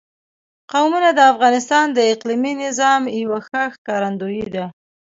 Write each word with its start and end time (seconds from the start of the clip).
قومونه 0.71 1.09
د 1.13 1.19
افغانستان 1.33 1.85
د 1.93 1.99
اقلیمي 2.13 2.53
نظام 2.65 3.01
یوه 3.21 3.39
ښه 3.47 3.63
ښکارندوی 3.75 4.43
ده. 4.55 4.65